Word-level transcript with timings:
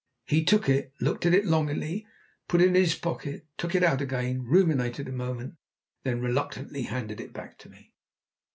He 0.25 0.43
took 0.43 0.67
it, 0.67 0.93
looked 0.99 1.27
at 1.27 1.33
it 1.35 1.45
longingly, 1.45 2.07
put 2.47 2.59
it 2.59 2.69
in 2.69 2.73
his 2.73 2.95
pocket, 2.95 3.45
took 3.55 3.75
it 3.75 3.83
out 3.83 4.01
again, 4.01 4.41
ruminated 4.41 5.07
a 5.07 5.11
moment, 5.11 5.57
and 6.03 6.15
then 6.15 6.21
reluctantly 6.23 6.81
handed 6.81 7.21
it 7.21 7.33
back 7.33 7.59
to 7.59 7.69
me. 7.69 7.93